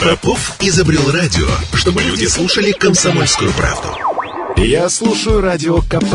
[0.00, 3.88] Попов изобрел радио, чтобы люди слушали комсомольскую правду.
[4.56, 6.14] Я слушаю радио КП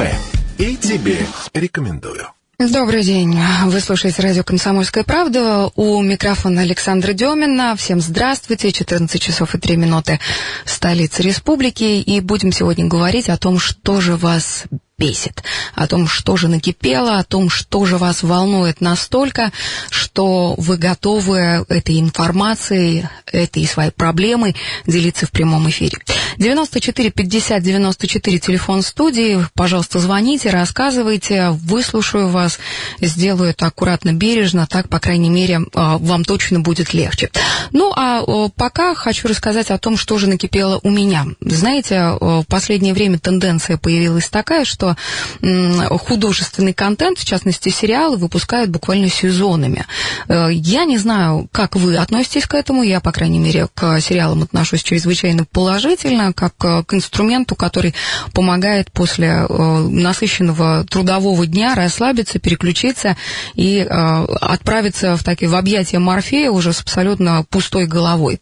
[0.57, 1.19] и тебе
[1.53, 2.27] рекомендую.
[2.57, 3.37] Добрый день.
[3.65, 5.69] Вы слушаете радио «Комсомольская правда».
[5.75, 7.75] У микрофона Александра Демина.
[7.75, 8.71] Всем здравствуйте.
[8.71, 10.19] 14 часов и 3 минуты
[10.65, 11.83] столица республики.
[11.83, 14.63] И будем сегодня говорить о том, что же вас
[14.97, 15.43] бесит,
[15.73, 19.51] о том, что же накипело, о том, что же вас волнует настолько,
[19.89, 24.55] что вы готовы этой информацией, этой своей проблемой
[24.87, 25.97] делиться в прямом эфире.
[26.37, 29.45] 94 50 94 телефон студии.
[29.53, 32.59] Пожалуйста, звоните, рассказывайте, выслушаю вас,
[33.01, 37.29] сделаю это аккуратно, бережно, так, по крайней мере, а, вам точно будет легче.
[37.71, 38.23] Ну, а
[38.55, 41.25] пока хочу рассказать о том, что же накипело у меня.
[41.41, 48.69] Знаете, в последнее время тенденция появилась такая, что что художественный контент, в частности сериалы, выпускают
[48.69, 49.85] буквально сезонами.
[50.27, 54.43] Э, я не знаю, как вы относитесь к этому, я, по крайней мере, к сериалам
[54.43, 57.95] отношусь чрезвычайно положительно, как э, к инструменту, который
[58.33, 63.17] помогает после э, насыщенного трудового дня расслабиться, переключиться
[63.55, 68.39] и отправиться в такие в объятия Морфея уже с абсолютно пустой головой.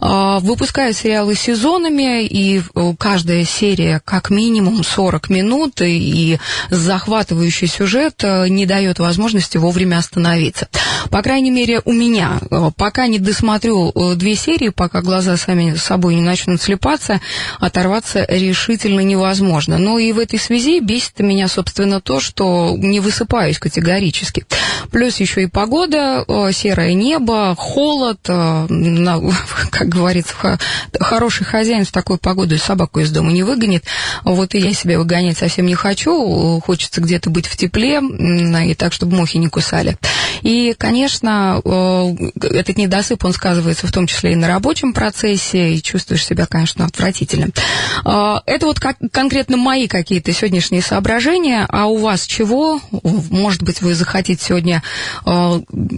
[0.00, 2.62] Выпускаю сериалы сезонами, и
[2.98, 6.38] каждая серия как минимум 40 минут, и
[6.70, 10.68] захватывающий сюжет э, не дает возможности вовремя остановиться.
[11.14, 12.40] По крайней мере, у меня.
[12.50, 17.20] Э, пока не досмотрю э, две серии, пока глаза сами собой не начнут слепаться,
[17.60, 19.78] оторваться решительно невозможно.
[19.78, 24.44] Но и в этой связи бесит меня, собственно, то, что не высыпаюсь категорически.
[24.90, 30.58] Плюс еще и погода, серое небо, холод, как говорится,
[30.98, 33.84] хороший хозяин в такую погоду собаку из дома не выгонит.
[34.24, 38.92] Вот и я себя выгонять совсем не хочу, хочется где-то быть в тепле, и так,
[38.92, 39.96] чтобы мухи не кусали.
[40.42, 46.26] И, конечно, этот недосып, он сказывается в том числе и на рабочем процессе, и чувствуешь
[46.26, 47.48] себя, конечно, отвратительно.
[48.04, 52.80] Это вот как, конкретно мои какие-то сегодняшние соображения, а у вас чего?
[52.90, 54.82] Может быть, вы захотите сегодня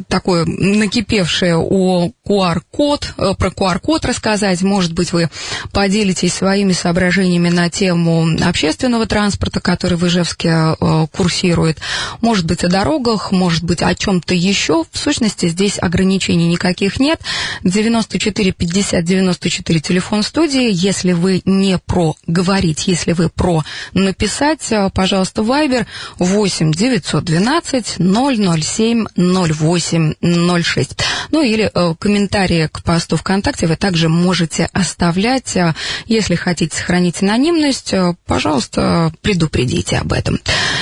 [0.08, 5.30] такое накипевшее о QR-код, э, про QR-код рассказать, может быть, вы
[5.72, 11.78] поделитесь своими соображениями на тему общественного транспорта, который в Ижевске э, курсирует,
[12.20, 14.84] может быть, о дорогах, может быть, о чем-то еще.
[14.92, 17.20] В сущности, здесь ограничений никаких нет.
[17.64, 20.70] 94 50 94 телефон студии.
[20.72, 23.62] Если вы не про говорить, если вы про
[23.94, 25.86] написать, э, пожалуйста, Вайбер
[26.18, 30.14] 8 912 007 08
[30.62, 30.96] 06.
[31.30, 35.56] Ну или э, комментарии к посту ВКонтакте вы также можете оставлять.
[35.56, 35.74] Э,
[36.06, 40.38] если хотите сохранить анонимность, э, пожалуйста, предупредите об этом.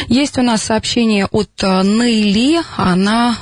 [0.08, 3.38] Есть у нас сообщение от Нейли, она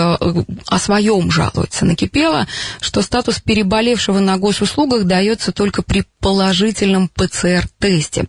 [0.00, 2.46] о своем жалуется, накипела,
[2.80, 8.26] что статус переболевшего на госуслугах дается только при положительном ПЦР-тесте.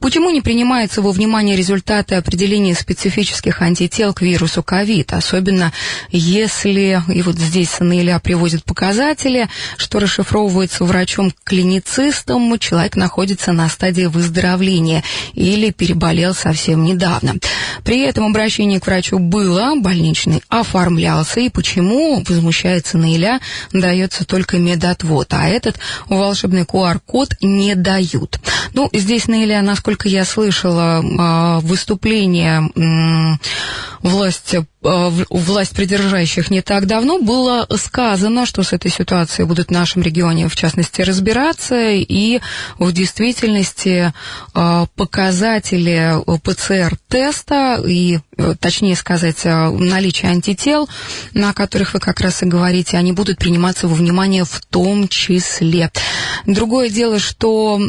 [0.00, 5.72] Почему не принимаются во внимание результаты определения специфических антител к вирусу ковид, особенно
[6.10, 15.02] если, и вот здесь Нейля приводит показатели, что расшифровывается врачом-клиницистом, человек находится на стадии выздоровления
[15.34, 17.34] или переболел совсем недавно.
[17.84, 20.42] При этом обращение к врачу было, больничный
[21.14, 23.40] оформлялся, и почему, возмущается Наиля,
[23.72, 28.38] дается только медотвод, а этот волшебный QR-код не дают.
[28.72, 32.70] Ну, здесь Наиля, насколько я слышала, а, выступление
[34.02, 39.72] власти Э, власть придержащих не так давно было сказано, что с этой ситуацией будут в
[39.72, 42.40] нашем регионе, в частности, разбираться, и
[42.78, 44.12] в действительности
[44.54, 50.88] э, показатели ПЦР-теста и, э, точнее сказать, наличие антител,
[51.32, 55.90] на которых вы как раз и говорите, они будут приниматься во внимание в том числе.
[56.46, 57.80] Другое дело, что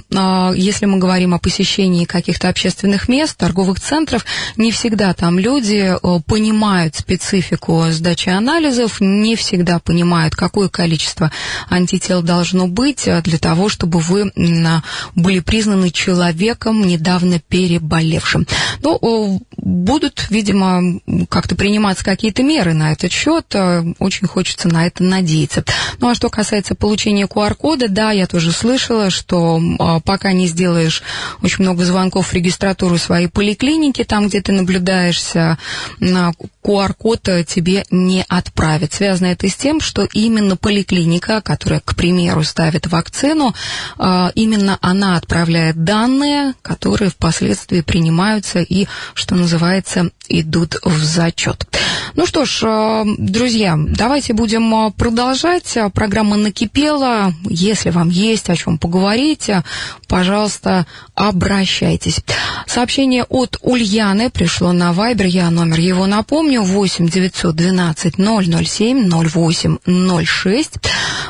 [0.56, 5.96] если мы говорим о посещении каких-то общественных мест, торговых центров, не всегда там люди
[6.26, 11.32] понимают, знают специфику сдачи анализов, не всегда понимают, какое количество
[11.70, 14.32] антител должно быть а, для того, чтобы вы
[15.16, 18.46] были признаны человеком, недавно переболевшим.
[18.84, 21.00] Ну, будут, видимо,
[21.30, 23.46] как-то приниматься какие-то меры на этот счет.
[23.56, 25.64] А, очень хочется на это надеяться.
[26.00, 31.04] Ну, а что касается получения QR-кода, да, я тоже слышала, что а, пока не сделаешь
[31.42, 35.58] очень много звонков в регистратуру своей поликлиники, там, где ты наблюдаешься,
[36.66, 38.94] QR-код тебе не отправит.
[38.94, 43.54] Связано это с тем, что именно поликлиника, которая, к примеру, ставит вакцину,
[44.00, 51.68] именно она отправляет данные, которые впоследствии принимаются и, что называется, идут в зачет.
[52.16, 55.78] Ну что ж, друзья, давайте будем продолжать.
[55.94, 57.34] Программа накипела.
[57.48, 59.52] Если вам есть о чем поговорить,
[60.08, 62.22] пожалуйста, обращайтесь.
[62.66, 65.28] Сообщение от Ульяны пришло на Вайбер.
[65.28, 66.55] Я номер его напомню.
[66.60, 70.72] 8 912 007 08 06.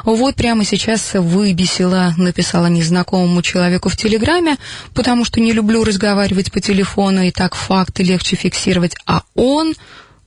[0.04, 4.57] Вот прямо сейчас выбесила, написала незнакомому человеку в Телеграме,
[4.94, 8.95] потому что не люблю разговаривать по телефону, и так факты легче фиксировать.
[9.06, 9.74] А он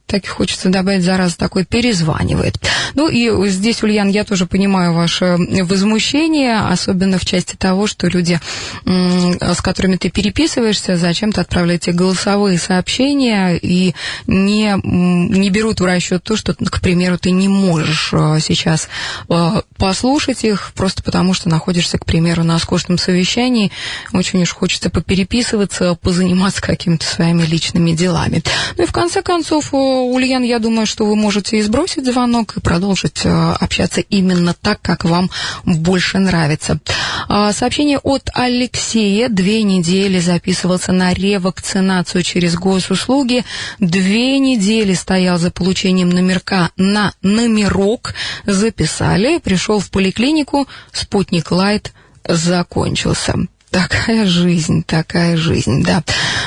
[0.09, 2.59] так и хочется добавить, зараза такой перезванивает.
[2.95, 8.41] Ну и здесь, Ульян, я тоже понимаю ваше возмущение, особенно в части того, что люди,
[8.85, 13.95] с которыми ты переписываешься, зачем-то отправляют тебе голосовые сообщения и
[14.27, 18.89] не, не берут в расчет то, что, к примеру, ты не можешь э, сейчас
[19.29, 23.71] э, послушать их, просто потому что находишься, к примеру, на скучном совещании,
[24.13, 28.43] очень уж хочется попереписываться, позаниматься какими-то своими личными делами.
[28.77, 29.73] Ну и в конце концов,
[30.03, 34.81] Ульян, я думаю, что вы можете и сбросить звонок и продолжить э, общаться именно так,
[34.81, 35.31] как вам
[35.65, 36.81] больше нравится.
[37.29, 39.29] А, сообщение от Алексея.
[39.29, 43.45] Две недели записывался на ревакцинацию через госуслуги.
[43.79, 48.15] Две недели стоял за получением номерка на номерок.
[48.47, 51.93] Записали, пришел в поликлинику, спутник Лайт
[52.27, 53.35] закончился.
[53.71, 56.03] Такая жизнь, такая жизнь, да.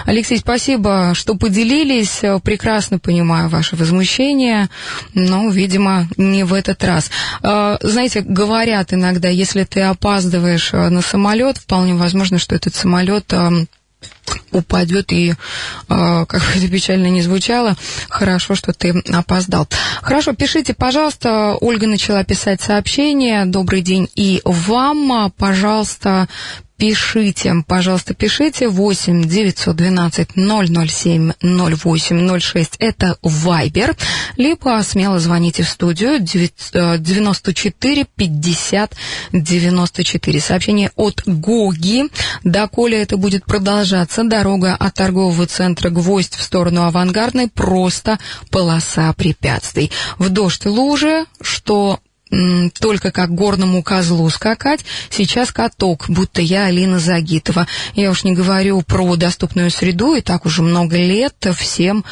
[0.06, 2.22] Алексей, спасибо, что поделились.
[2.44, 4.70] Прекрасно понимаю ваше возмущение,
[5.14, 7.12] но, видимо, не в этот раз.
[7.44, 13.32] А, знаете, говорят иногда, если ты опаздываешь э, на самолет, вполне возможно, что этот самолет
[13.34, 13.66] э,
[14.52, 15.36] упадет и, э,
[15.88, 17.76] как бы это печально не звучало,
[18.10, 19.68] хорошо, что ты опоздал.
[20.02, 21.56] Хорошо, пишите, пожалуйста.
[21.60, 23.46] Ольга начала писать сообщение.
[23.46, 25.32] Добрый день и вам.
[25.38, 26.28] Пожалуйста,
[26.82, 33.96] пишите, пожалуйста, пишите 8 912 007 08 06, это Вайбер,
[34.36, 38.96] либо смело звоните в студию 94 50
[39.32, 40.40] 94.
[40.42, 42.06] Сообщение от Гоги.
[42.44, 48.18] Доколе это будет продолжаться, дорога от торгового центра «Гвоздь» в сторону авангардной просто
[48.50, 49.92] полоса препятствий.
[50.18, 52.00] В дождь лужи, что
[52.80, 57.68] только как горному козлу скакать, сейчас каток, будто я Алина Загитова.
[57.96, 62.06] Я уж не говорю про доступную среду, и так уже много лет всем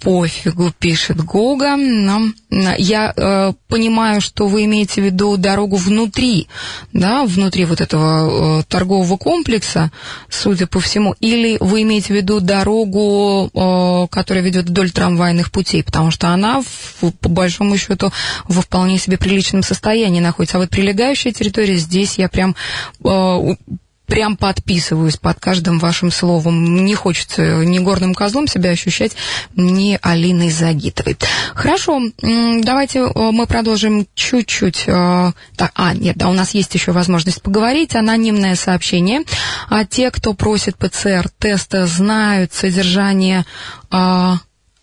[0.00, 1.76] пофигу, пишет Гога.
[1.76, 6.48] Но я э, понимаю, что вы имеете в виду дорогу внутри,
[6.92, 9.90] да, внутри вот этого э, торгового комплекса,
[10.28, 15.82] судя по всему, или вы имеете в виду дорогу, э, которая ведет вдоль трамвайных путей,
[15.82, 18.12] потому что она, в, по большому счету,
[18.48, 20.56] во вполне себе приличном состоянии находится.
[20.58, 22.54] А вот прилегающая территория, здесь я прям
[23.04, 23.56] э,
[24.06, 26.84] прям подписываюсь под каждым вашим словом.
[26.84, 29.12] Не хочется ни горным козлом себя ощущать,
[29.54, 31.16] ни Алиной Загитовой.
[31.54, 34.84] Хорошо, давайте э, мы продолжим чуть-чуть.
[34.86, 37.94] Э, так, а, нет, да, у нас есть еще возможность поговорить.
[37.94, 39.22] Анонимное сообщение.
[39.68, 43.44] А те, кто просит ПЦР-теста, знают содержание
[43.90, 44.38] а,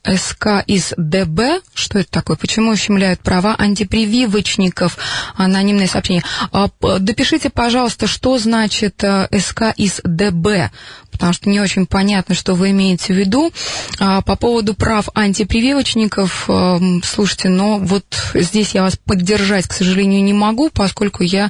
[0.06, 1.62] СК из ДБ.
[1.74, 2.36] Что это такое?
[2.36, 4.98] Почему ущемляют права антипрививочников?
[5.36, 6.24] Анонимное сообщение.
[6.52, 6.70] А,
[7.00, 10.72] допишите, пожалуйста, что значит э, СК из ДБ,
[11.12, 13.54] потому что не очень понятно, что вы имеете в виду.
[14.00, 20.24] А, по поводу прав антипрививочников, э, слушайте, но вот здесь я вас поддержать, к сожалению,
[20.24, 21.50] не могу, поскольку я,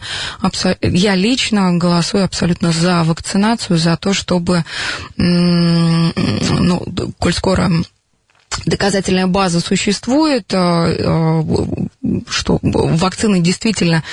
[0.82, 4.64] я лично голосую абсолютно за вакцинацию, за то, чтобы,
[5.18, 6.14] ну,
[7.18, 7.72] коль скоро
[8.66, 11.44] доказательная база существует, э, э,
[12.30, 14.04] что вакцины действительно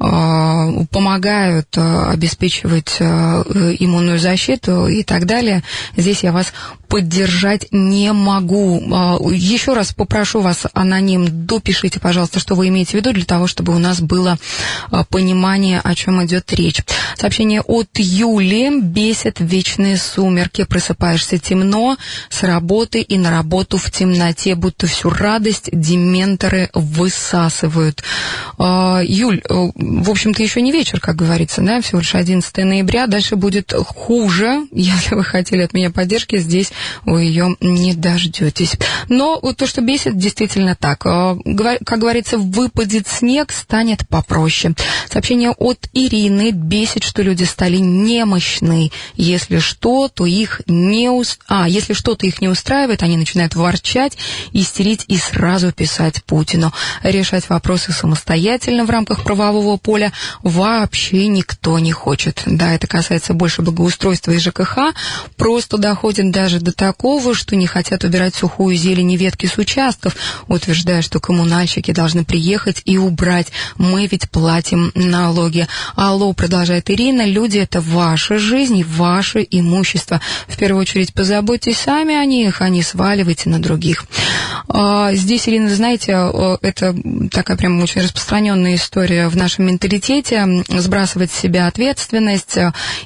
[0.00, 5.62] э, помогают обеспечивать иммунную защиту и так далее.
[5.96, 6.52] Здесь я вас
[6.88, 8.80] поддержать не могу.
[9.32, 13.74] Еще раз попрошу вас, аноним, допишите, пожалуйста, что вы имеете в виду, для того, чтобы
[13.74, 14.38] у нас было
[15.10, 16.82] понимание, о чем идет речь.
[17.16, 18.80] Сообщение от Юли.
[18.80, 20.64] Бесит вечные сумерки.
[20.64, 21.96] Просыпаешься темно
[22.28, 28.02] с работы и на работу в темноте, будто всю радость дементоры высасывают.
[28.58, 33.06] А, Юль, э, в общем-то, еще не вечер, как говорится, да, всего лишь 11 ноября.
[33.06, 34.66] Дальше будет хуже.
[34.72, 36.72] Если вы хотели от меня поддержки, здесь
[37.04, 38.76] вы ее не дождетесь.
[39.08, 41.06] Но то, что бесит, действительно так.
[41.06, 41.36] А,
[41.84, 44.74] как говорится, выпадет снег, станет попроще.
[45.10, 48.90] Сообщение от Ирины бесит, что люди стали немощны.
[49.14, 51.08] Если что, то их не...
[51.10, 51.38] Ус...
[51.46, 54.16] А, если что-то их не устраивает, они начинают ворчать ворчать,
[54.52, 56.72] истерить и сразу писать Путину.
[57.02, 62.42] Решать вопросы самостоятельно в рамках правового поля вообще никто не хочет.
[62.46, 64.94] Да, это касается больше благоустройства и ЖКХ.
[65.36, 70.16] Просто доходит даже до такого, что не хотят убирать сухую зелень и ветки с участков,
[70.48, 73.48] утверждая, что коммунальщики должны приехать и убрать.
[73.76, 75.68] Мы ведь платим налоги.
[75.94, 80.20] Алло, продолжает Ирина, люди это ваша жизнь ваше имущество.
[80.48, 84.06] В первую очередь позаботьтесь сами о них, а не сваливайте на других.
[84.68, 86.12] А, здесь, Ирина, знаете,
[86.62, 86.94] это
[87.30, 92.56] такая прям очень распространенная история в нашем менталитете, сбрасывать с себя ответственность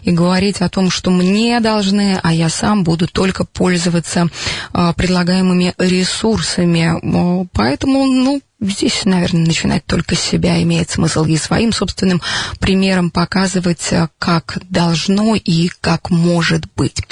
[0.03, 4.29] и говорить о том, что мне должны, а я сам буду только пользоваться
[4.73, 7.49] а, предлагаемыми ресурсами.
[7.53, 12.21] Поэтому, ну, Здесь, наверное, начинать только с себя имеет смысл и своим собственным
[12.59, 17.03] примером показывать, э, как должно и как может быть.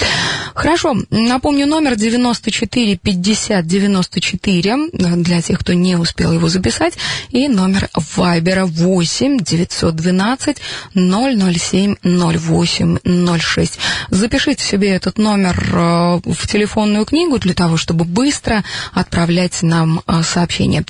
[0.53, 6.95] Хорошо, напомню, номер 94 50 94 для тех, кто не успел его записать,
[7.29, 10.57] и номер Вайбера 8 912
[10.93, 13.79] 007 08 06.
[14.09, 18.63] Запишите себе этот номер э, в телефонную книгу для того, чтобы быстро
[18.93, 20.83] отправлять нам э, сообщение.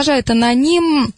[0.00, 1.12] Продолжает аноним.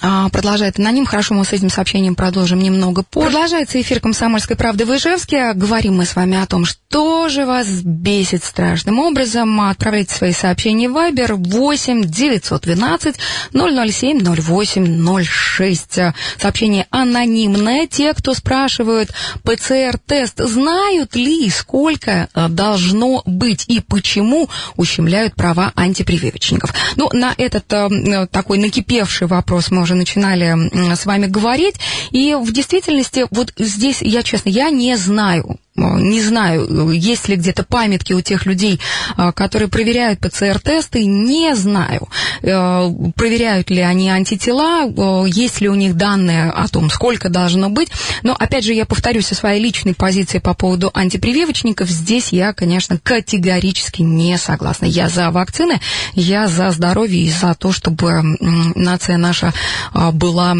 [0.00, 1.06] А, продолжает аноним.
[1.06, 3.30] Хорошо, мы с этим сообщением продолжим немного позже.
[3.30, 5.52] Продолжается эфир «Комсомольской правды» в Ижевске.
[5.54, 9.60] Говорим мы с вами о том, что же вас бесит страшным образом.
[9.60, 13.16] Отправляйте свои сообщения в Viber 8 912
[13.52, 15.98] 007 08 06.
[16.38, 17.86] Сообщение анонимное.
[17.86, 19.10] Те, кто спрашивают
[19.42, 26.72] ПЦР-тест, знают ли, сколько э, должно быть и почему ущемляют права антипрививочников.
[26.96, 31.76] Ну, на этот э, такой накипевший вопрос мы уже начинали с вами говорить.
[32.10, 37.64] И в действительности, вот здесь, я честно, я не знаю, не знаю, есть ли где-то
[37.64, 38.80] памятки у тех людей,
[39.16, 42.08] а, которые проверяют ПЦР-тесты, не знаю.
[42.42, 47.70] Э, проверяют ли они антитела, э, есть ли у них данные о том, сколько должно
[47.70, 47.88] быть.
[48.22, 51.88] Но, опять же, я повторюсь о своей личной позиции по поводу антипрививочников.
[51.88, 54.86] Здесь я, конечно, категорически не согласна.
[54.86, 55.80] Я за вакцины,
[56.14, 59.52] я за здоровье и за то, чтобы нация наша
[59.92, 60.56] а, была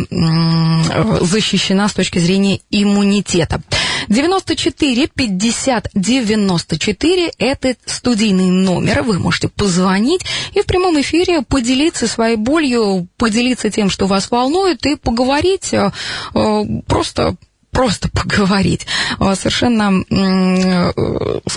[1.20, 3.60] защищена с точки зрения иммунитета.
[4.08, 9.02] 94 50 94 это студийный номер.
[9.02, 10.22] Вы можете позвонить
[10.54, 15.90] и в прямом эфире поделиться своей болью, поделиться тем, что вас волнует, и поговорить э,
[16.34, 17.36] э, просто
[17.70, 18.86] просто поговорить.
[19.18, 20.04] А, совершенно,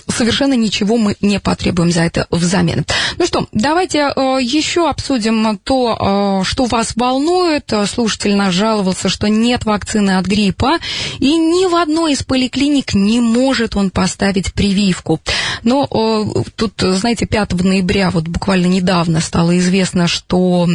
[0.07, 2.85] совершенно ничего мы не потребуем за это взамен.
[3.17, 7.71] Ну что, давайте а, еще обсудим то, а, что вас волнует.
[7.87, 10.77] Слушатель наш жаловался, что нет вакцины от гриппа,
[11.19, 15.19] и ни в одной из поликлиник не может он поставить прививку.
[15.63, 15.87] Но
[16.55, 20.67] тут, знаете, 5 ноября, вот буквально недавно стало известно, что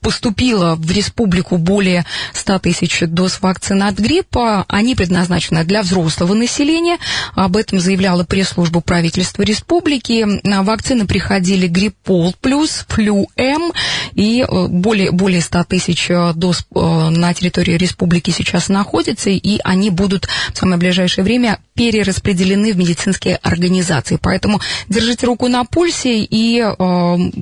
[0.00, 6.98] поступило в республику более 100 тысяч доз вакцины от гриппа, они предназначены для взрослого населения.
[7.34, 10.26] Об этом заявляла пресс-служба правительства республики.
[10.44, 13.72] Вакцины приходили Гриппол плюс, Флю М
[14.14, 19.60] и э, более, более 100 тысяч э, доз э, на территории республики сейчас находятся, и
[19.64, 24.18] они будут в самое ближайшее время перераспределены в медицинские организации.
[24.20, 26.62] Поэтому держите руку на пульсе и,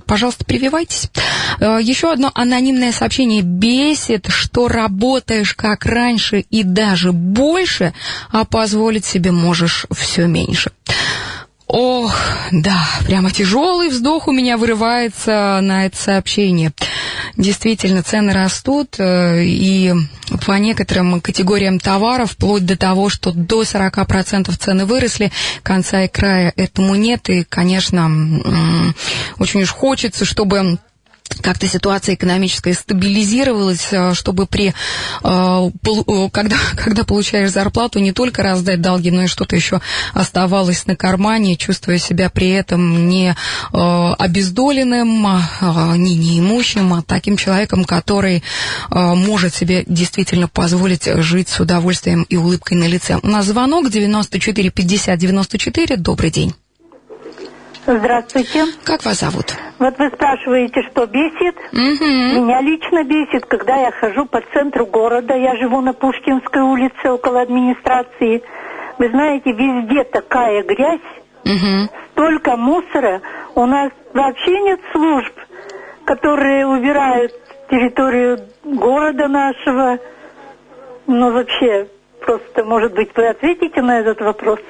[0.06, 1.10] пожалуйста, прививайтесь.
[1.60, 7.92] Еще одно анонимное сообщение бесит, что работаешь как раньше и даже больше,
[8.30, 10.70] а позволить себе можешь все меньше.
[11.68, 12.16] Ох,
[12.50, 16.72] да, прямо тяжелый вздох у меня вырывается на это сообщение.
[17.36, 19.92] Действительно, цены растут, э, и
[20.46, 25.30] по некоторым категориям товаров, вплоть до того, что до 40% цены выросли,
[25.62, 28.10] конца и края этому нет, и, конечно,
[29.38, 30.78] очень уж хочется, чтобы
[31.40, 34.72] как-то ситуация экономическая стабилизировалась, э, чтобы при, э,
[35.24, 39.80] э, когда, когда получаешь зарплату, не только раздать долги, но и что-то еще
[40.14, 43.34] оставалось на кармане, чувствуя себя при этом не
[43.72, 48.42] обездоленным, а, не неимущим, а таким человеком, который
[48.90, 53.18] может себе действительно позволить жить с удовольствием и улыбкой на лице.
[53.22, 55.96] У нас звонок 94 50 94.
[55.96, 56.54] Добрый день.
[57.88, 58.66] Здравствуйте.
[58.84, 59.46] Как вас зовут?
[59.78, 61.56] Вот вы спрашиваете, что бесит.
[61.72, 62.44] Угу.
[62.44, 65.34] Меня лично бесит, когда я хожу по центру города.
[65.34, 68.42] Я живу на Пушкинской улице около администрации.
[68.98, 71.00] Вы знаете, везде такая грязь,
[71.46, 71.90] угу.
[72.12, 73.22] столько мусора.
[73.54, 75.32] У нас вообще нет служб,
[76.04, 77.32] которые убирают
[77.70, 79.98] территорию города нашего.
[81.06, 81.88] Ну, вообще,
[82.20, 84.60] просто, может быть, вы ответите на этот вопрос?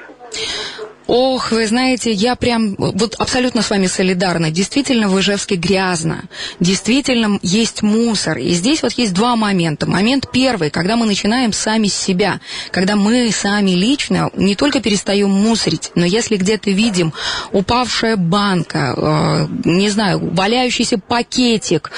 [1.09, 4.51] Ох, вы знаете, я прям вот абсолютно с вами солидарна.
[4.51, 6.25] Действительно, в Ижевске грязно.
[6.59, 8.37] Действительно, есть мусор.
[8.37, 9.89] И здесь вот есть два момента.
[9.89, 12.39] Момент первый, когда мы начинаем сами с себя.
[12.69, 17.11] Когда мы сами лично не только перестаем мусорить, но если где-то видим
[17.53, 21.89] упавшая банка, э, не знаю, валяющийся пакетик,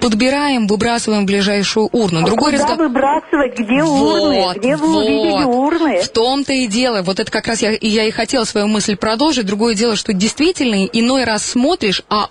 [0.00, 2.22] подбираем, выбрасываем в ближайшую урну.
[2.22, 2.88] А Другой куда разговор...
[2.88, 3.56] выбрасывать?
[3.56, 4.58] Где вот, урны?
[4.58, 5.04] Где вы вот.
[5.04, 6.02] увидели урны?
[6.02, 7.02] В том-то и дело.
[7.02, 9.46] Вот это как раз я, я и хотела свою мысль продолжить.
[9.46, 12.28] Другое дело, что действительно иной раз смотришь, а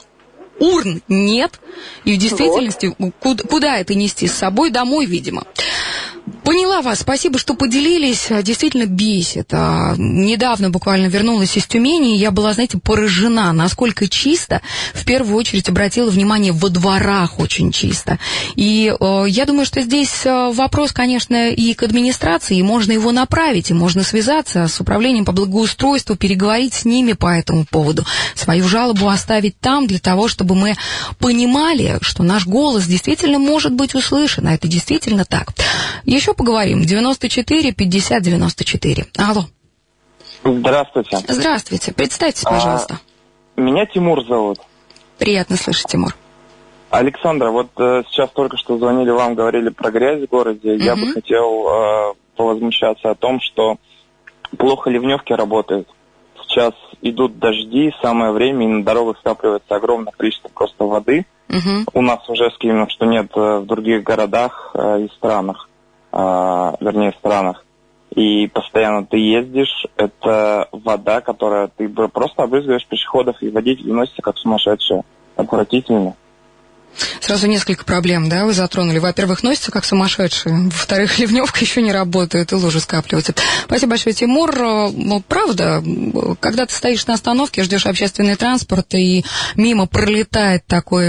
[0.60, 1.62] урн нет.
[2.04, 3.14] И в действительности, вот.
[3.22, 4.70] куда, куда это нести с собой?
[4.70, 5.46] Домой, видимо.
[6.48, 7.02] Поняла вас.
[7.02, 8.30] Спасибо, что поделились.
[8.42, 9.50] Действительно бесит.
[9.52, 14.62] А, недавно буквально вернулась из Тюмени, и я была, знаете, поражена, насколько чисто.
[14.94, 18.18] В первую очередь обратила внимание, во дворах очень чисто.
[18.56, 23.12] И э, я думаю, что здесь э, вопрос, конечно, и к администрации, и можно его
[23.12, 28.70] направить, и можно связаться с управлением по благоустройству, переговорить с ними по этому поводу, свою
[28.70, 30.78] жалобу оставить там для того, чтобы мы
[31.20, 35.52] понимали, что наш голос действительно может быть услышан, а это действительно так.
[36.06, 36.82] Еще поговорим.
[36.82, 39.06] 94 50 94.
[39.18, 39.46] Алло.
[40.44, 41.18] Здравствуйте.
[41.28, 41.94] Здравствуйте.
[41.94, 43.00] Представьтесь, а, пожалуйста.
[43.56, 44.60] А, меня Тимур зовут.
[45.18, 46.16] Приятно слышать, Тимур.
[46.90, 50.76] Александра, вот э, сейчас только что звонили вам, говорили про грязь в городе.
[50.76, 50.84] Угу.
[50.84, 53.78] Я бы хотел э, повозмущаться о том, что
[54.58, 55.90] плохо ливневки работают.
[56.44, 61.26] Сейчас идут дожди, самое время, и на дорогах скапливается огромное количество просто воды.
[61.50, 61.92] Угу.
[61.94, 65.68] У нас уже скинем, что нет э, в других городах э, и странах
[66.18, 67.64] э, вернее, странах,
[68.16, 74.38] и постоянно ты ездишь, это вода, которая ты просто обрызгиваешь пешеходов, и водитель носится как
[74.38, 75.04] сумасшедшая.
[75.36, 76.16] Отвратительно.
[77.22, 79.00] Сразу несколько проблем, да, вы затронули.
[79.00, 80.70] Во-первых, носится как сумасшедшие.
[80.70, 83.34] Во-вторых, ливневка еще не работает, и лужи скапливаются.
[83.66, 84.56] Спасибо большое, Тимур.
[84.56, 85.84] Ну, правда,
[86.40, 89.26] когда ты стоишь на остановке, ждешь общественный транспорт, и
[89.56, 91.08] мимо пролетает такой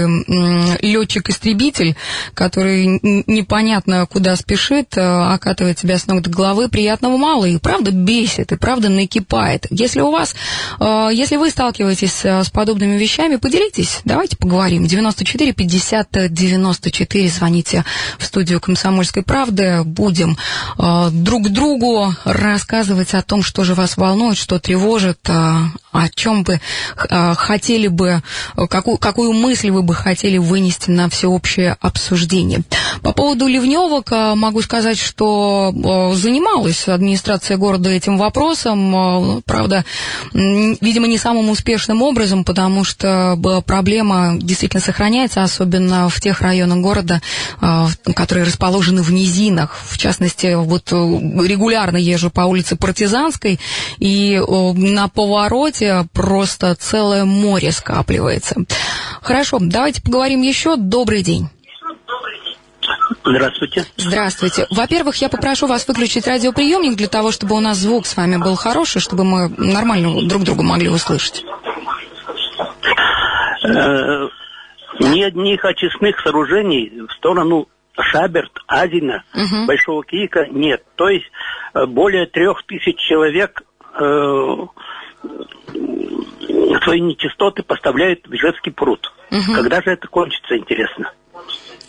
[0.81, 1.95] летчик-истребитель,
[2.33, 7.91] который непонятно куда спешит, а, окатывает тебя с ног до головы, приятного мало, и правда
[7.91, 9.65] бесит, и правда накипает.
[9.69, 10.35] Если у вас,
[10.79, 14.85] а, если вы сталкиваетесь с подобными вещами, поделитесь, давайте поговорим.
[14.85, 17.29] 94 50 5094.
[17.29, 17.85] Звоните
[18.17, 19.83] в студию «Комсомольской правды».
[19.83, 20.37] Будем
[20.77, 26.43] э, друг другу рассказывать о том, что же вас волнует, что тревожит, э, о чем
[26.43, 26.59] бы
[27.09, 28.21] э, хотели бы,
[28.69, 32.61] какую, какую мысль вы бы хотели вынести на всеобщее обсуждение.
[33.01, 38.95] По поводу ливневок э, могу сказать, что э, занималась администрация города этим вопросом.
[38.95, 39.85] Э, правда,
[40.33, 47.21] видимо, не самым успешным образом, потому что проблема действительно сохраняется, особенно в тех районах города,
[48.15, 49.77] которые расположены в низинах.
[49.83, 53.59] В частности, вот э, регулярно езжу по улице Партизанской,
[53.97, 55.78] и на повороте
[56.13, 58.55] просто целое море скапливается.
[59.21, 60.75] Хорошо, давайте поговорим еще.
[60.75, 61.49] Добрый день.
[63.23, 63.85] Здравствуйте.
[63.97, 64.67] Здравствуйте.
[64.71, 68.55] Во-первых, я попрошу вас выключить радиоприемник для того, чтобы у нас звук с вами был
[68.55, 71.43] хороший, чтобы мы нормально друг друга могли услышать.
[73.63, 74.27] Э,
[74.99, 77.67] ни одних очистных сооружений в сторону
[77.99, 79.65] Шаберт, Азина, угу.
[79.67, 80.83] Большого Кика нет.
[80.95, 81.29] То есть
[81.73, 83.61] э, более трех тысяч человек
[83.99, 84.55] э,
[86.83, 89.11] свои нечистоты поставляют в Ижевский пруд.
[89.31, 89.53] Угу.
[89.53, 91.11] Когда же это кончится, интересно?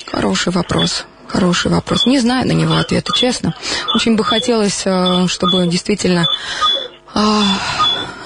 [0.07, 1.07] Хороший вопрос.
[1.27, 2.07] Хороший вопрос.
[2.07, 3.55] Не знаю на него ответа, честно.
[3.95, 6.27] Очень бы хотелось, э, чтобы действительно
[7.15, 7.43] а,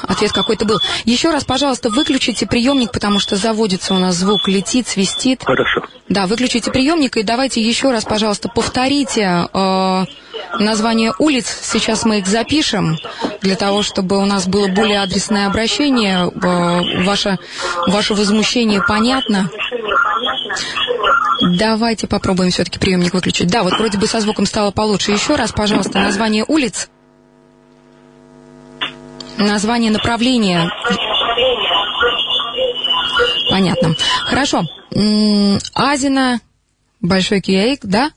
[0.09, 0.79] ответ какой-то был.
[1.05, 5.43] Еще раз, пожалуйста, выключите приемник, потому что заводится у нас звук, летит, свистит.
[5.45, 5.83] Хорошо.
[6.09, 10.05] Да, выключите приемник и давайте еще раз, пожалуйста, повторите э,
[10.59, 11.47] название улиц.
[11.63, 12.99] Сейчас мы их запишем
[13.41, 16.31] для того, чтобы у нас было более адресное обращение.
[17.05, 17.39] Ваше,
[17.87, 19.51] ваше возмущение понятно.
[21.59, 23.49] Давайте попробуем все-таки приемник выключить.
[23.49, 25.13] Да, вот вроде бы со звуком стало получше.
[25.13, 26.89] Еще раз, пожалуйста, название улиц.
[29.37, 30.71] Название направления.
[33.51, 33.95] Понятно.
[34.25, 34.63] Хорошо.
[35.75, 36.41] Азина,
[37.01, 38.13] Большой Киейк, да?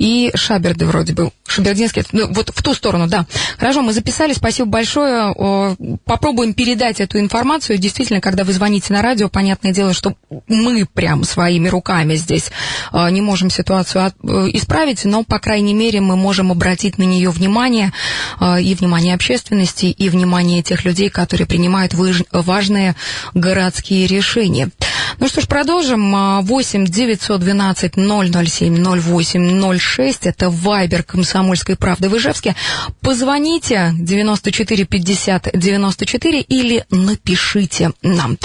[0.00, 1.30] и Шаберды вроде бы.
[1.50, 3.26] Шабердинский, ну, вот в ту сторону, да.
[3.58, 5.76] Хорошо, мы записали, спасибо большое.
[6.04, 7.78] Попробуем передать эту информацию.
[7.78, 10.14] Действительно, когда вы звоните на радио, понятное дело, что
[10.48, 12.50] мы прям своими руками здесь
[12.92, 17.30] а, не можем ситуацию э, исправить, но, по крайней мере, мы можем обратить на нее
[17.30, 17.92] внимание,
[18.38, 21.94] а, и внимание общественности, и внимание тех людей, которые принимают
[22.32, 22.94] важные
[23.34, 24.70] городские решения.
[25.18, 26.40] Ну что ж, продолжим.
[26.42, 30.26] 8 912 007 08 06 6.
[30.26, 31.02] Это Вайбер
[31.40, 32.54] комсомольской правды в Ижевске.
[33.00, 38.36] Позвоните 94 50 94 или напишите нам.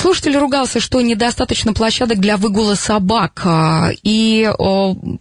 [0.00, 3.42] Слушатель ругался, что недостаточно площадок для выгула собак.
[3.44, 4.48] А, и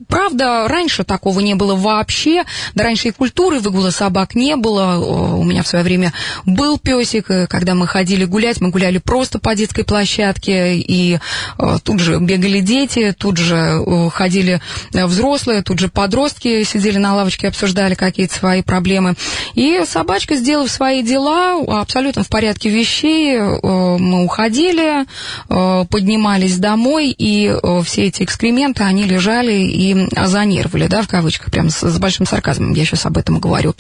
[0.07, 2.43] правда, раньше такого не было вообще.
[2.75, 4.99] Да раньше и культуры выгула собак не было.
[5.35, 6.13] У меня в свое время
[6.45, 7.25] был песик.
[7.49, 10.77] Когда мы ходили гулять, мы гуляли просто по детской площадке.
[10.77, 11.17] И
[11.83, 14.61] тут же бегали дети, тут же ходили
[14.93, 19.15] взрослые, тут же подростки сидели на лавочке, обсуждали какие-то свои проблемы.
[19.55, 25.05] И собачка, сделав свои дела, абсолютно в порядке вещей, мы уходили ходили,
[25.49, 31.51] э, поднимались домой, и э, все эти экскременты, они лежали и зонировали, да, в кавычках,
[31.51, 33.73] прям с, большим сарказмом, я сейчас об этом говорю.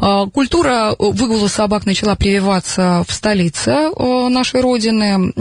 [0.00, 3.90] Э, культура выгула собак начала прививаться в столице
[4.28, 5.32] нашей родины,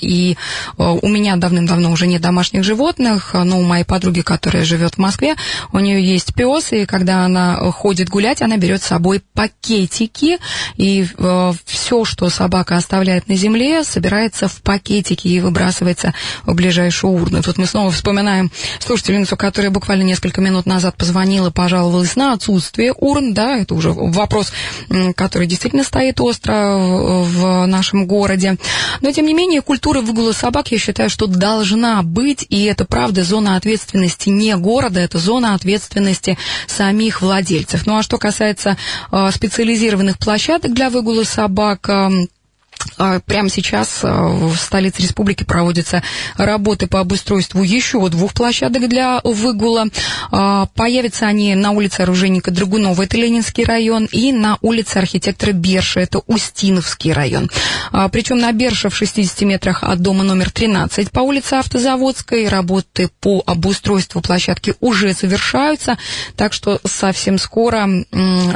[0.00, 0.36] и
[0.78, 5.34] у меня давным-давно уже нет домашних животных, но у моей подруги, которая живет в Москве,
[5.72, 10.38] у нее есть пес, и когда она ходит гулять, она берет с собой пакетики,
[10.76, 11.06] и
[11.64, 17.42] все, что собака оставляет на земле, собирает в пакетики и выбрасывается в ближайшую урну.
[17.42, 23.34] Тут мы снова вспоминаем слушательницу, которая буквально несколько минут назад позвонила, пожаловалась на отсутствие урн,
[23.34, 24.52] да, это уже вопрос,
[25.16, 28.56] который действительно стоит остро в нашем городе.
[29.00, 33.24] Но, тем не менее, культура выгула собак, я считаю, что должна быть, и это, правда,
[33.24, 37.86] зона ответственности не города, это зона ответственности самих владельцев.
[37.86, 38.76] Ну, а что касается
[39.10, 42.10] э, специализированных площадок для выгула собак, а,
[43.26, 46.02] прямо сейчас а, в столице республики проводятся
[46.36, 49.86] работы по обустройству еще двух площадок для выгула.
[50.30, 56.00] А, появятся они на улице оружейника Драгунова, это Ленинский район, и на улице архитектора Берша,
[56.00, 57.50] это Устиновский район.
[58.12, 63.42] Причем на Берша в 60 метрах от дома номер 13 по улице Автозаводской работы по
[63.46, 65.98] обустройству площадки уже совершаются,
[66.36, 67.88] так что совсем скоро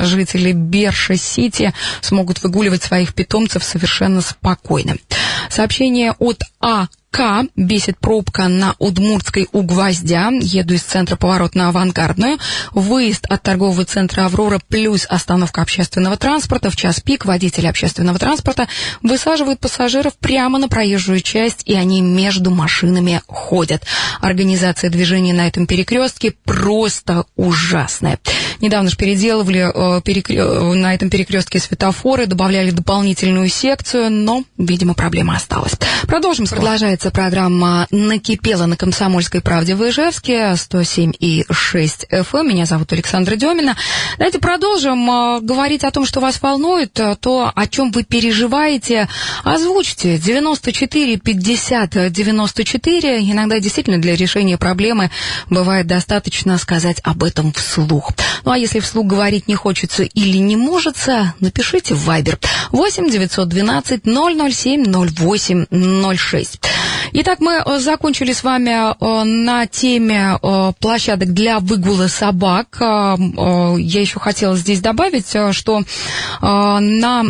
[0.03, 4.97] жители Берша-Сити смогут выгуливать своих питомцев совершенно спокойно.
[5.51, 6.87] Сообщение от А.
[7.11, 7.45] К.
[7.57, 10.31] Бесит пробка на Удмуртской у Гвоздя.
[10.41, 12.39] Еду из центра поворот на Авангардную.
[12.73, 16.71] Выезд от торгового центра Аврора плюс остановка общественного транспорта.
[16.71, 18.69] В час пик водители общественного транспорта
[19.03, 23.83] высаживают пассажиров прямо на проезжую часть, и они между машинами ходят.
[24.21, 28.19] Организация движения на этом перекрестке просто ужасная.
[28.61, 30.33] Недавно же переделывали э, перекр...
[30.35, 35.73] Э, на этом перекрестке светофоры, добавляли дополнительную секцию, но, видимо, проблема осталась.
[36.07, 36.47] Продолжим.
[36.47, 42.47] Продолжается Продолжается программа «Накипела» на Комсомольской правде в Ижевске, 107,6 FM.
[42.47, 43.75] Меня зовут Александра Демина.
[44.19, 49.09] Давайте продолжим э, говорить о том, что вас волнует, э, то, о чем вы переживаете.
[49.45, 53.31] Озвучьте 94 50 94.
[53.31, 55.11] Иногда действительно для решения проблемы
[55.49, 58.13] бывает достаточно сказать об этом вслух.
[58.45, 60.97] Ну а если вслух говорить не хочется или не может,
[61.41, 62.39] напишите в Viber
[62.73, 66.61] 8 912 007 08 06.
[67.13, 72.77] Итак, мы э, закончили с вами э, на теме э, площадок для выгула собак.
[72.81, 75.83] Я еще хотела здесь добавить, что
[76.41, 77.25] на,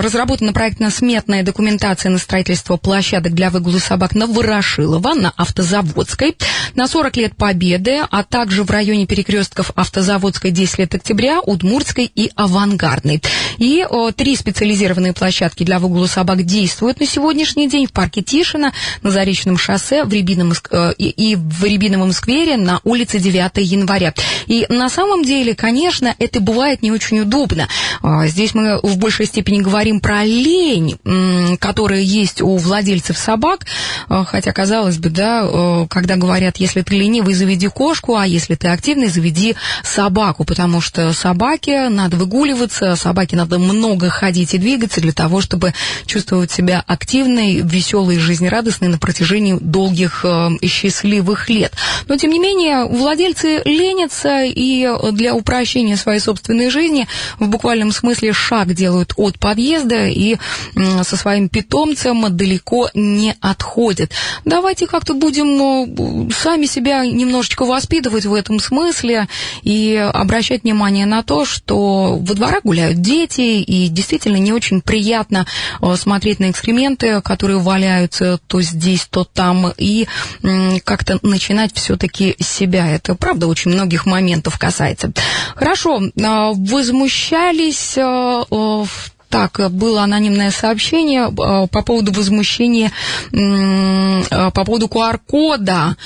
[0.00, 6.36] разработана проектно-сметная документация на строительство площадок для выгула собак на Ворошилова, на Автозаводской,
[6.74, 12.30] на 40 лет Победы, а также в районе перекрестков Автозаводской 10 лет Октября, Удмуртской и
[12.36, 13.22] Авангардной.
[13.58, 13.86] И
[14.16, 19.56] три специализированные площадки для выгула собак действуют на сегодняшний день в парке Тишина, на Заречном
[19.56, 24.12] шоссе в Рябиновом, э, и в Рябиновом сквере на улице 9 января.
[24.46, 27.66] И на самом деле, конечно, это бывает не очень удобно.
[28.02, 30.98] А, здесь мы в большей степени говорим про лень,
[31.58, 33.64] которая есть у владельцев собак,
[34.10, 38.54] а, хотя, казалось бы, да, э, когда говорят, если ты ленивый, заведи кошку, а если
[38.54, 45.00] ты активный, заведи собаку, потому что собаке надо выгуливаться, собаке надо много ходить и двигаться
[45.00, 45.72] для того, чтобы
[46.04, 51.72] чувствовать себя активной, веселой, жизнерадостной протяжении долгих э, и счастливых лет.
[52.08, 57.06] Но, тем не менее, владельцы ленятся и для упрощения своей собственной жизни
[57.38, 60.36] в буквальном смысле шаг делают от подъезда и
[61.02, 64.10] со своим питомцем далеко не отходят.
[64.44, 69.28] Давайте как-то будем э, сами себя немножечко воспитывать в этом смысле
[69.62, 75.46] и обращать внимание на то, что во дворах гуляют дети, и действительно не очень приятно
[75.80, 80.06] э, смотреть на экскременты, которые валяются то здесь, здесь, то там, и
[80.84, 82.88] как-то начинать все-таки себя.
[82.90, 85.12] Это, правда, очень многих моментов касается.
[85.54, 92.90] Хорошо, а, возмущались а, в так, было анонимное сообщение по поводу возмущения
[93.30, 95.96] по поводу QR-кода.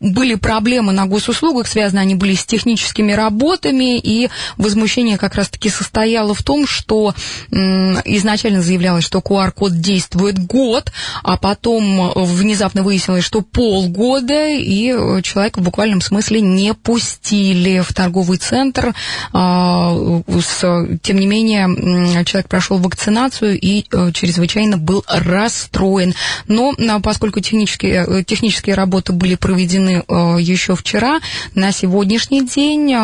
[0.00, 6.34] Были проблемы на госуслугах, связаны они были с техническими работами, и возмущение как раз-таки состояло
[6.34, 7.14] в том, что
[7.50, 10.90] изначально заявлялось, что QR-код действует год,
[11.22, 18.38] а потом внезапно выяснилось, что полгода, и человека в буквальном смысле не пустили в торговый
[18.38, 18.92] центр.
[19.32, 26.14] Тем не менее, человек прошел вакцинацию и э, чрезвычайно был расстроен.
[26.46, 31.20] Но поскольку технические, э, технические работы были проведены э, еще вчера,
[31.54, 32.94] на сегодняшний день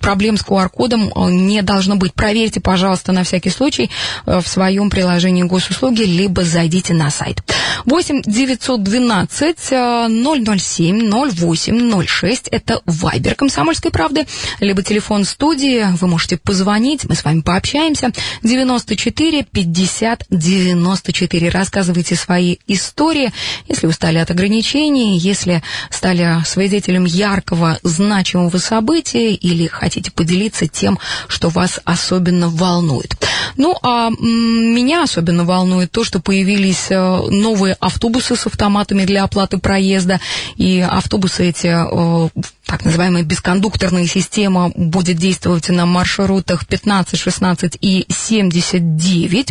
[0.00, 1.12] проблем с QR-кодом
[1.46, 2.14] не должно быть.
[2.14, 3.90] Проверьте, пожалуйста, на всякий случай
[4.24, 7.42] в своем приложении госуслуги, либо зайдите на сайт.
[7.84, 14.26] 8 912 007 08 06 это Вайбер Комсомольской правды,
[14.60, 17.85] либо телефон студии, вы можете позвонить, мы с вами пообщаемся.
[18.42, 21.48] 94 50 94.
[21.48, 23.32] Рассказывайте свои истории,
[23.68, 30.98] если вы стали от ограничений, если стали свидетелем яркого, значимого события или хотите поделиться тем,
[31.28, 33.16] что вас особенно волнует.
[33.56, 39.58] Ну, а меня особенно волнует то, что появились э, новые автобусы с автоматами для оплаты
[39.58, 40.20] проезда,
[40.56, 42.28] и автобусы эти э,
[42.66, 49.48] так называемая бескондукторная система будет действовать на маршрутах 15, 16 и 79.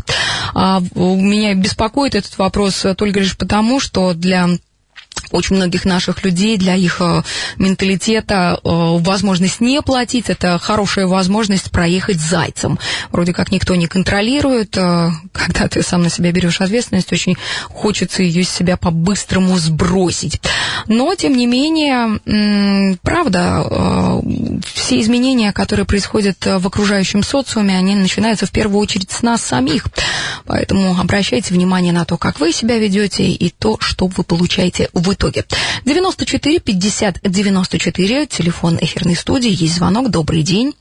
[0.53, 4.49] А, меня беспокоит этот вопрос только лишь потому, что для
[5.31, 7.23] очень многих наших людей, для их э,
[7.57, 12.79] менталитета э, возможность не платить, это хорошая возможность проехать зайцем.
[13.11, 17.35] Вроде как никто не контролирует, э, когда ты сам на себя берешь ответственность, очень
[17.69, 20.41] хочется ее из себя по-быстрому сбросить.
[20.87, 22.19] Но, тем не менее,
[23.01, 24.21] правда,
[24.73, 29.87] все изменения, которые происходят в окружающем социуме, они начинаются в первую очередь с нас самих.
[30.45, 35.04] Поэтому обращайте внимание на то, как вы себя ведете и то, что вы получаете в
[35.13, 35.43] итоге.
[35.85, 40.73] 94 50 94, телефон эфирной студии, есть звонок, добрый день.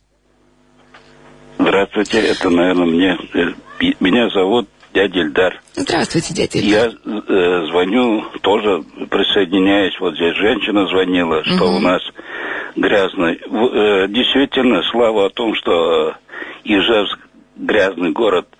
[1.59, 5.61] Здравствуйте, это, наверное, мне, э, меня зовут дядя Ильдар.
[5.75, 6.91] Здравствуйте, дядя Ильдар.
[7.05, 11.45] Я э, звоню, тоже присоединяюсь, вот здесь женщина звонила, угу.
[11.45, 12.03] что у нас
[12.77, 13.35] грязно.
[13.35, 16.15] Э, действительно, слава о том, что
[16.65, 17.19] Ижевск
[17.57, 18.49] грязный город–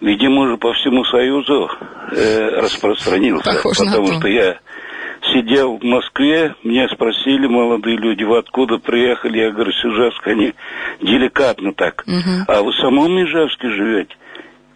[0.00, 1.70] видимо, уже по всему Союзу
[2.12, 3.50] э, распространился.
[3.50, 4.58] Похож потому что я
[5.32, 9.38] сидел в Москве, меня спросили молодые люди, вы откуда приехали?
[9.38, 10.54] Я говорю, с Ижевска, они
[11.00, 12.04] деликатно так.
[12.06, 12.44] Угу.
[12.48, 14.14] А вы в самом Ижевске живете?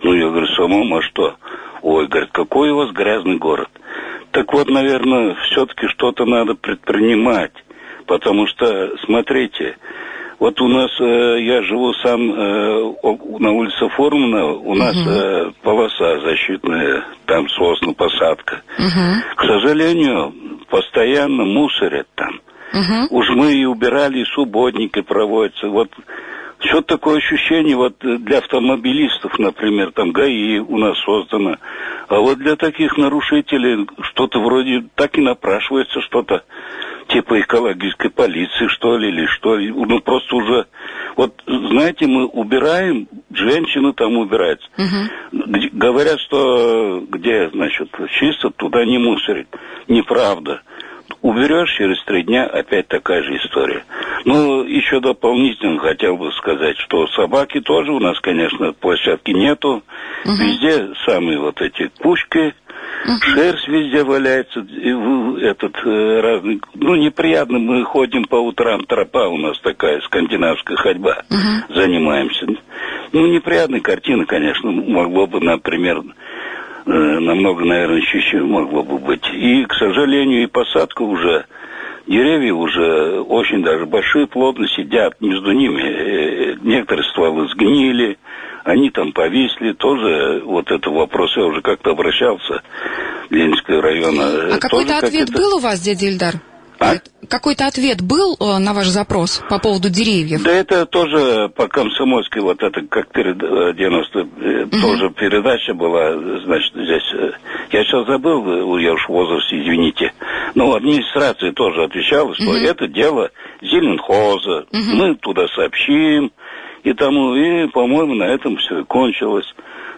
[0.02, 1.36] Ну, я говорю, самом, а что?
[1.82, 3.68] Ой, говорит, какой у вас грязный город.
[4.32, 7.52] Так вот, наверное, все-таки что-то надо предпринимать.
[8.06, 9.76] Потому что, смотрите,
[10.40, 12.94] вот у нас, э, я живу сам э,
[13.38, 15.10] на улице Формана, у нас угу.
[15.10, 18.62] э, полоса защитная, там сосна, посадка.
[18.78, 19.36] Угу.
[19.36, 20.32] К сожалению,
[20.70, 22.40] постоянно мусорят там.
[22.72, 23.18] Угу.
[23.18, 25.68] Уж мы и убирали, и субботники проводятся.
[25.68, 25.90] Вот
[26.60, 31.56] что такое ощущение вот для автомобилистов, например, там ГАИ у нас создано,
[32.08, 36.44] а вот для таких нарушителей что-то вроде так и напрашивается что-то
[37.12, 39.70] типа экологической полиции, что ли, или что ли.
[39.70, 40.66] Ну, просто уже...
[41.16, 44.66] Вот, знаете, мы убираем, женщины там убираются.
[44.78, 45.50] Угу.
[45.72, 49.48] Говорят, что где, значит, чисто, туда не мусорить.
[49.88, 50.62] Неправда.
[51.22, 53.84] Уберешь, через три дня опять такая же история.
[54.24, 59.82] Ну, еще дополнительно хотел бы сказать, что собаки тоже у нас, конечно, площадки нету.
[60.24, 60.32] Угу.
[60.32, 62.54] Везде самые вот эти кучки,
[63.04, 63.18] Угу.
[63.22, 66.60] Шерсть везде валяется, этот э, разный.
[66.74, 71.74] Ну, неприятно, мы ходим по утрам, тропа у нас такая, скандинавская ходьба, угу.
[71.74, 72.46] занимаемся.
[73.12, 76.02] Ну, неприятная картина, конечно, могло бы, например,
[76.86, 79.24] намного, наверное, чище могло бы быть.
[79.32, 81.46] И, к сожалению, и посадка уже,
[82.06, 85.82] деревья уже очень даже большие, плотно сидят между ними.
[85.82, 88.18] Э, некоторые стволы сгнили,
[88.64, 92.62] они там повисли, тоже вот это вопрос, я уже как-то обращался,
[93.30, 94.54] Ленинского района.
[94.54, 96.34] А какой-то ответ как был у вас, дядя Ильдар?
[96.80, 96.94] А?
[97.28, 100.42] Какой-то ответ был э, на ваш запрос по поводу деревьев?
[100.42, 104.28] Да это тоже по комсомольской, вот это как перед 90 угу.
[104.80, 106.12] тоже передача была,
[106.44, 107.14] значит, здесь.
[107.14, 107.32] Э,
[107.70, 110.12] я сейчас забыл, я уж в возрасте, извините.
[110.54, 112.56] Но администрация тоже отвечала, что угу.
[112.56, 114.64] это дело Зеленхоза.
[114.72, 114.96] Угу.
[114.96, 116.32] Мы туда сообщим,
[116.82, 119.46] и тому, и, по-моему, на этом все и кончилось.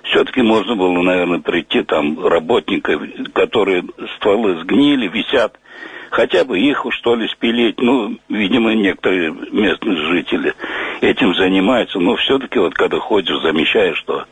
[0.03, 3.85] Все-таки можно было, наверное, прийти там работников, которые
[4.17, 5.57] стволы сгнили, висят,
[6.13, 10.55] хотя бы их, что ли, спилить, ну, видимо, некоторые местные жители.
[11.01, 14.25] этим занимаются, но все-таки вот когда ходишь, замечаешь, что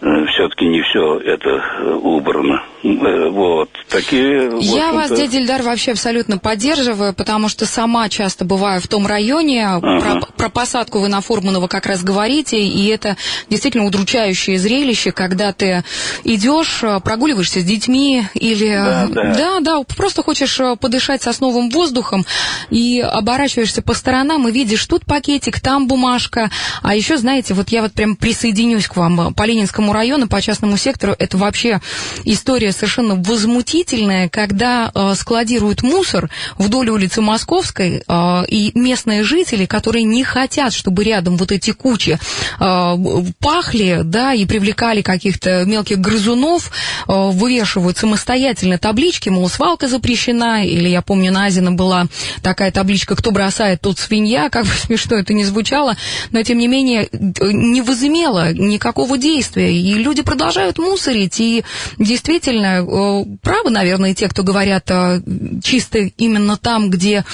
[0.00, 2.62] Э, все-таки не все это э, убрано.
[2.84, 3.70] Э, вот.
[3.88, 9.06] Такие, Я вас, дядя Ильдар, вообще абсолютно поддерживаю, потому что сама часто бываю в том
[9.06, 9.66] районе.
[9.66, 10.20] Ага.
[10.20, 13.16] Про, про посадку вы на Фурманова как раз говорите, и это
[13.50, 15.82] действительно удручающее зрелище, когда ты
[16.22, 18.68] идешь, прогуливаешься с детьми или...
[18.68, 19.34] Да, да.
[19.34, 22.24] да, да, просто хочешь подышать сосновым воздухом
[22.70, 26.50] и оборачиваешься по сторонам и видишь тут пакетик, там бумажка.
[26.82, 29.92] А еще, знаете, вот я вот прям присоединюсь к вам по Ленинскому частному
[30.28, 31.80] по частному сектору, это вообще
[32.24, 40.04] история совершенно возмутительная, когда э, складируют мусор вдоль улицы Московской, э, и местные жители, которые
[40.04, 42.18] не хотят, чтобы рядом вот эти кучи
[42.60, 42.96] э,
[43.40, 46.70] пахли, да, и привлекали каких-то мелких грызунов,
[47.06, 52.06] э, вывешивают самостоятельно таблички, мол, свалка запрещена, или я помню, на Азина была
[52.42, 55.96] такая табличка «Кто бросает, тот свинья», как бы смешно это не звучало,
[56.30, 61.64] но, тем не менее, не возымело никакого действия, и люди продолжают мусорить, и
[61.98, 65.20] действительно, э, правы, наверное, те, кто говорят э,
[65.62, 67.24] чисто именно там, где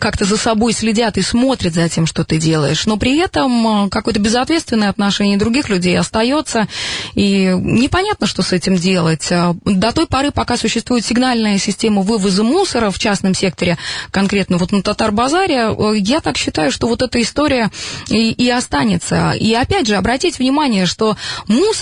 [0.00, 3.88] как-то за собой следят и смотрят за тем, что ты делаешь, но при этом э,
[3.90, 6.68] какое-то безответственное отношение других людей остается,
[7.14, 9.28] и непонятно, что с этим делать.
[9.64, 13.78] До той поры, пока существует сигнальная система вывоза мусора в частном секторе,
[14.10, 17.70] конкретно вот на Татар-базаре, я так считаю, что вот эта история
[18.08, 19.32] и, и останется.
[19.32, 21.16] И опять же, обратите внимание, что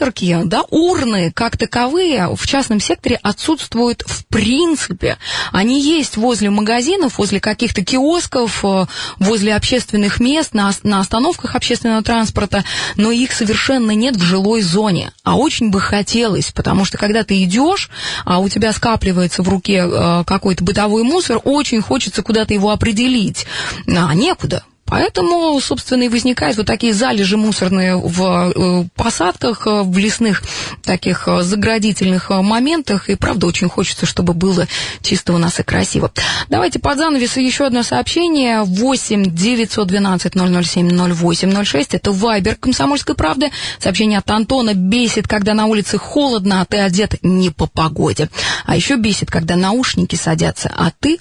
[0.01, 5.19] мусорки, да, урны как таковые в частном секторе отсутствуют в принципе.
[5.53, 8.87] Они есть возле магазинов, возле каких-то киосков, э,
[9.19, 12.65] возле общественных мест, на, на остановках общественного транспорта,
[12.97, 15.13] но их совершенно нет в жилой зоне.
[15.23, 17.91] А очень бы хотелось, потому что когда ты идешь,
[18.25, 23.47] а у тебя скапливается в руке э, какой-то бытовой мусор, очень хочется куда-то его определить.
[23.87, 24.65] А некуда.
[24.91, 30.43] Поэтому, собственно, и возникают вот такие залежи мусорные в э, посадках, э, в лесных
[30.83, 33.09] таких э, заградительных моментах.
[33.09, 34.67] И, правда, очень хочется, чтобы было
[35.01, 36.11] чисто у нас и красиво.
[36.49, 38.63] Давайте под занавес еще одно сообщение.
[38.65, 41.95] 8 912 007 08 06.
[41.95, 43.53] Это Вайбер Комсомольской правды.
[43.79, 44.75] Сообщение от Антона.
[44.75, 48.29] Бесит, когда на улице холодно, а ты одет не по погоде.
[48.67, 51.21] А еще бесит, когда наушники садятся, а ты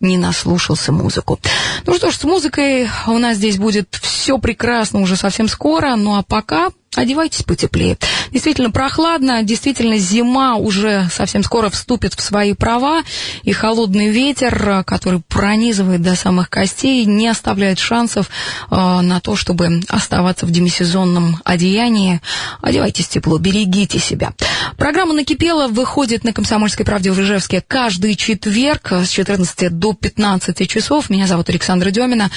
[0.00, 1.38] не наслушался музыку.
[1.86, 6.16] Ну что ж, с музыкой у нас здесь будет все прекрасно уже совсем скоро, ну
[6.16, 7.96] а пока Одевайтесь потеплее.
[8.32, 13.02] Действительно прохладно, действительно зима уже совсем скоро вступит в свои права,
[13.44, 18.28] и холодный ветер, который пронизывает до самых костей, не оставляет шансов
[18.70, 22.20] э, на то, чтобы оставаться в демисезонном одеянии.
[22.60, 24.32] Одевайтесь тепло, берегите себя.
[24.76, 31.08] Программа «Накипела» выходит на «Комсомольской правде» в Рыжевске каждый четверг с 14 до 15 часов.
[31.08, 32.32] Меня зовут Александра Демина.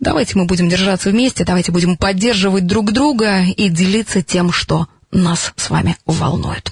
[0.00, 5.52] Давайте мы будем держаться вместе, давайте будем поддерживать друг друга и делиться тем, что нас
[5.56, 6.68] с вами волнует.